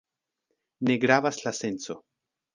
[0.89, 2.01] Ne gravas la senco.